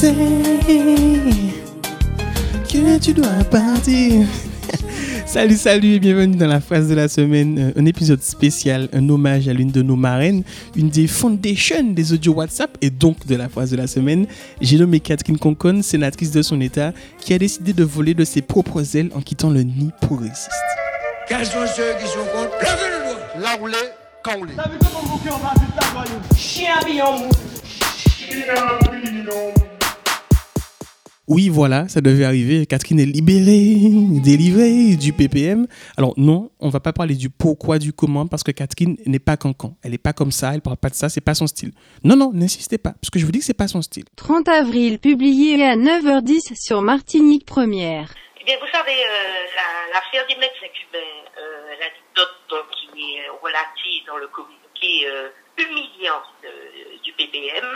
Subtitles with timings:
[0.00, 0.14] sais
[2.72, 4.26] que tu dois partir.
[5.26, 9.08] Salut, salut et bienvenue dans la phrase de la semaine, euh, un épisode spécial, un
[9.10, 10.42] hommage à l'une de nos marraines,
[10.74, 14.26] une des foundations des audios WhatsApp et donc de la phrase de la semaine.
[14.60, 18.42] J'ai nommé Catherine Concon, sénatrice de son État, qui a décidé de voler de ses
[18.42, 20.50] propres ailes en quittant le nid progressiste.
[21.28, 22.56] Quels sont ceux qui sont contre?
[22.60, 24.46] Levez le doigt Là où l'est, quand on.
[26.36, 27.28] Chien habillé mou.
[31.32, 32.66] Oui, voilà, ça devait arriver.
[32.66, 33.76] Catherine est libérée,
[34.20, 35.68] délivrée du PPM.
[35.96, 39.36] Alors non, on va pas parler du pourquoi, du comment, parce que Catherine n'est pas
[39.36, 39.76] cancan.
[39.84, 41.70] Elle n'est pas comme ça, elle parle pas de ça, c'est pas son style.
[42.02, 44.06] Non, non, n'insistez pas, parce que je vous dis que c'est pas son style.
[44.16, 48.12] 30 avril, publié à 9h10 sur Martinique Première.
[48.40, 50.98] Eh bien, vous savez, euh, la- l'affaire des médecins cubains,
[51.38, 55.28] euh, l'anecdote donc, qui est relative dans le communiqué euh,
[55.62, 57.70] humiliant euh, du PPM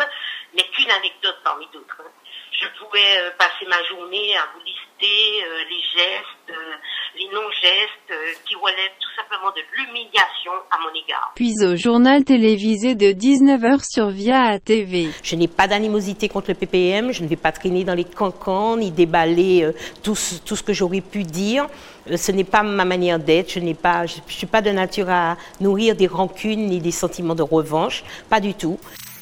[0.57, 2.03] n'est qu'une anecdote parmi d'autres.
[2.03, 2.11] hein.
[2.61, 6.75] Je pourrais euh, passer ma journée à vous lister euh, les gestes, euh,
[7.19, 11.33] les non-gestes euh, qui relèvent tout simplement de l'humiliation à mon égard.
[11.35, 15.09] Puis au journal télévisé de 19h sur Via TV.
[15.23, 18.77] Je n'ai pas d'animosité contre le PPM, je ne vais pas traîner dans les cancans
[18.77, 21.67] ni déballer euh, tout, ce, tout ce que j'aurais pu dire.
[22.11, 24.71] Euh, ce n'est pas ma manière d'être, je n'ai pas, je, je suis pas de
[24.71, 28.79] nature à nourrir des rancunes ni des sentiments de revanche, pas du tout.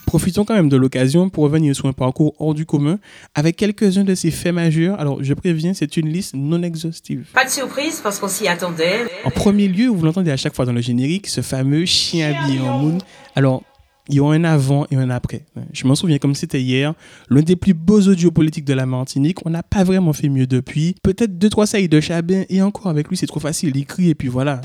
[0.06, 2.98] Profitons quand même de l'occasion pour revenir sur un parcours hors du commun
[3.34, 4.98] avec quelques-uns de ses faits majeurs.
[5.00, 7.27] Alors, je préviens, c'est une liste non exhaustive.
[7.33, 9.06] Pas de surprise parce qu'on s'y attendait.
[9.25, 12.61] En premier lieu, vous l'entendez à chaque fois dans le générique, ce fameux chien habillé
[12.61, 12.98] en moon.
[13.34, 13.62] Alors,
[14.09, 15.44] il y a un avant et un après.
[15.72, 16.92] Je m'en souviens comme c'était hier.
[17.31, 19.39] L'un des plus beaux audios politiques de la Martinique.
[19.47, 20.97] On n'a pas vraiment fait mieux depuis.
[21.03, 22.42] Peut-être deux, trois saillies de Chabin.
[22.48, 23.77] Et encore avec lui, c'est trop facile.
[23.77, 24.61] Il crie et puis voilà.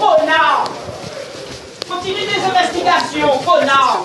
[0.00, 0.64] Connard.
[1.88, 4.04] Continue des investigations, connard.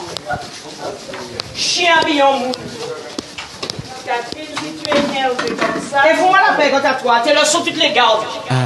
[1.56, 2.52] Chien habillé mou.
[4.06, 6.12] Catherine, si tu es énervé comme ça.
[6.12, 7.22] Et fous-moi la paix quant à toi.
[7.24, 8.24] Tes leçons, tu te les gardes.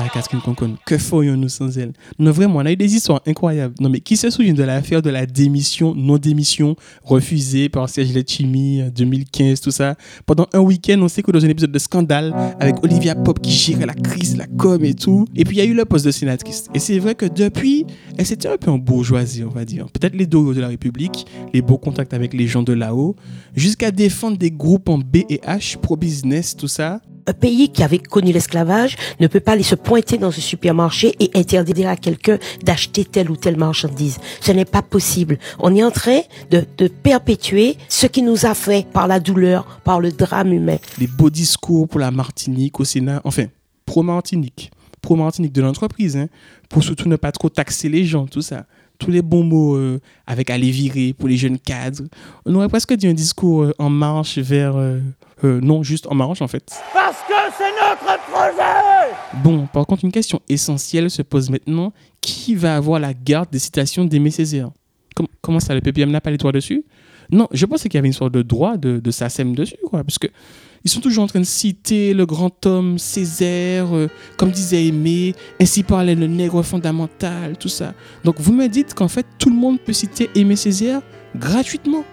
[0.10, 1.94] Catherine Concon, que ferions-nous sans elle?
[2.18, 3.76] Non, vraiment, on a eu des histoires incroyables.
[3.80, 8.82] Non, mais qui se souvient de l'affaire de la démission, non-démission, refusée par Serge Letchimi,
[8.82, 9.96] euh, 2015, tout ça?
[10.26, 13.52] Pendant un week-end, on sait que dans un épisode de Scandale, avec Olivia Pop qui
[13.52, 15.26] gérait la crise, la com et tout.
[15.36, 16.66] Et puis, il y a eu le poste de sénatrice.
[16.74, 17.86] Et c'est vrai que depuis,
[18.18, 19.88] elle s'était un peu en bourgeoisie, on va dire.
[19.92, 23.16] Peut-être les doyaux de la République, les beaux contacts avec les gens de là-haut,
[23.56, 27.02] jusqu'à défendre des groupes en B et H, pro-business, tout ça.
[27.28, 31.16] Un pays qui avait connu l'esclavage ne peut pas aller se pointer dans un supermarché
[31.20, 34.18] et interdire à quelqu'un d'acheter telle ou telle marchandise.
[34.42, 35.38] Ce n'est pas possible.
[35.60, 36.22] On est en train
[36.52, 40.78] de, de perpétuer ce qui nous a fait par la douleur, par le drame humain.
[40.98, 43.46] des beaux discours pour la Martinique au Sénat, enfin,
[43.86, 44.72] pro-Martinique,
[45.02, 46.28] pro-Martinique de l'entreprise, hein,
[46.70, 48.66] pour surtout ne pas trop taxer les gens, tout ça.
[48.98, 52.04] Tous les bons mots euh, avec aller virer pour les jeunes cadres.
[52.46, 54.76] On aurait presque dit un discours euh, en marche vers...
[54.76, 55.00] euh,
[55.46, 56.70] euh, non, juste en marche en fait.
[56.94, 59.14] Parce que c'est notre projet.
[59.44, 61.94] Bon, par contre, une question essentielle se pose maintenant.
[62.22, 64.70] Qui va avoir la garde des citations d'Aimé Césaire?
[65.16, 66.84] Com- Comment ça, le PPM n'a pas les droits dessus?
[67.32, 70.18] Non, je pense qu'il y avait une sorte de droit de, de dessus, quoi, parce
[70.18, 70.28] que
[70.84, 75.36] ils sont toujours en train de citer le grand homme Césaire, euh, comme disait Aimé,
[75.60, 77.94] ainsi parlait le nègre fondamental, tout ça.
[78.24, 81.02] Donc vous me dites qu'en fait, tout le monde peut citer Aimé Césaire
[81.36, 82.04] gratuitement,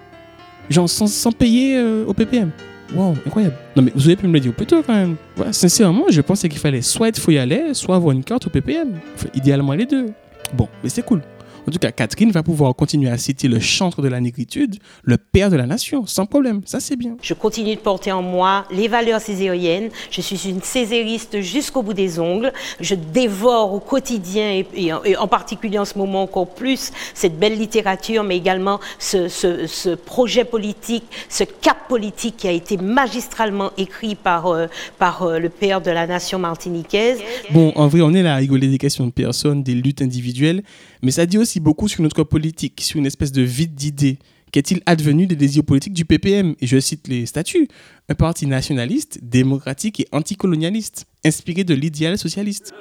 [0.68, 2.50] genre sans, sans payer euh, au PPM.
[2.94, 3.56] Wow, incroyable.
[3.74, 5.16] Non, mais vous auriez pu me le dire plus tôt quand même.
[5.50, 8.92] Sincèrement, je pensais qu'il fallait soit être aller, soit avoir une carte au PPM.
[9.14, 10.06] Enfin, idéalement les deux.
[10.54, 11.22] Bon, mais c'est cool.
[11.68, 15.16] En tout cas, Catherine va pouvoir continuer à citer le chantre de la négritude, le
[15.16, 16.60] père de la nation, sans problème.
[16.64, 17.16] Ça, c'est bien.
[17.22, 19.90] Je continue de porter en moi les valeurs césariennes.
[20.12, 22.52] Je suis une césariste jusqu'au bout des ongles.
[22.80, 26.92] Je dévore au quotidien et, et en- et en particulier en ce moment encore plus
[27.14, 32.52] cette belle littérature, mais également ce, ce- ce projet politique, ce cap politique qui a
[32.52, 34.66] été magistralement écrit par, euh,
[34.98, 37.18] par euh, le père de la nation martiniquaise.
[37.50, 40.62] Bon, en vrai, on est là à rigoler des questions de personnes, des luttes individuelles,
[41.02, 44.18] mais ça dit aussi beaucoup sur notre politique, sur une espèce de vide d'idées.
[44.52, 47.68] Qu'est-il advenu des désirs politiques du PPM Et je cite les statuts.
[48.08, 52.72] Un parti nationaliste, démocratique et anticolonialiste, inspiré de l'idéal socialiste.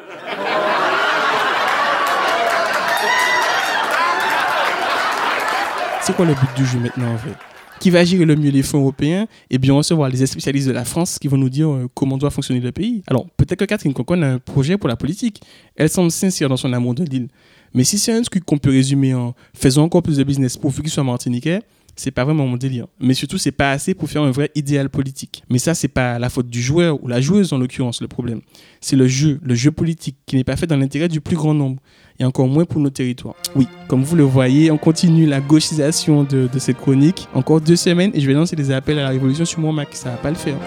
[6.05, 7.33] C'est quoi le but du jeu maintenant en fait
[7.79, 10.85] Qui va gérer le mieux les fonds européens et bien recevoir les spécialistes de la
[10.85, 13.01] France qui vont nous dire euh, comment doit fonctionner le pays?
[13.07, 15.41] Alors peut-être que Catherine Concon a un projet pour la politique.
[15.75, 17.27] Elle semble sincère dans son amour de l'île.
[17.75, 20.73] Mais si c'est un truc qu'on peut résumer en faisant encore plus de business pour
[20.73, 21.61] qu'il soit martiniquais,
[21.97, 22.87] c'est pas vraiment mon délire.
[22.99, 25.43] Mais surtout, c'est pas assez pour faire un vrai idéal politique.
[25.49, 28.41] Mais ça, c'est pas la faute du joueur ou la joueuse en l'occurrence le problème.
[28.79, 31.53] C'est le jeu, le jeu politique qui n'est pas fait dans l'intérêt du plus grand
[31.53, 31.81] nombre
[32.17, 33.35] et encore moins pour nos territoires.
[33.55, 37.27] Oui, comme vous le voyez, on continue la gauchisation de, de cette chronique.
[37.33, 39.89] Encore deux semaines et je vais lancer des appels à la révolution sur mon Mac.
[39.91, 40.57] Ça va pas le faire.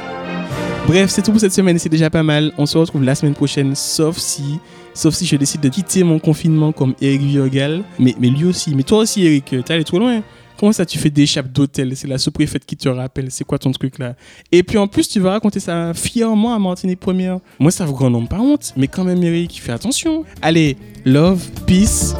[0.87, 2.53] Bref, c'est tout pour cette semaine c'est déjà pas mal.
[2.57, 4.59] On se retrouve la semaine prochaine, sauf si,
[4.95, 7.85] sauf si je décide de quitter mon confinement comme Eric Viogal.
[7.99, 8.75] Mais, mais lui aussi.
[8.75, 10.23] Mais toi aussi, Eric, t'es allé trop loin.
[10.59, 11.97] Comment ça, tu fais des d'hôtel?
[11.97, 13.31] C'est la sous-préfète qui te rappelle.
[13.31, 14.17] C'est quoi ton truc là?
[14.51, 17.39] Et puis en plus, tu vas raconter ça fièrement à Martinique Première.
[17.61, 18.73] Moi, ça vous grand nombre pas honte.
[18.77, 20.25] Mais quand même, Eric, fais attention.
[20.43, 22.15] Allez, love, peace.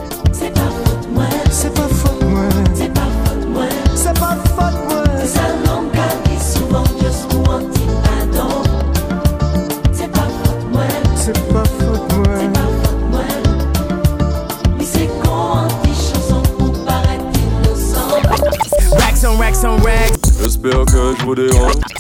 [21.29, 21.98] put it on.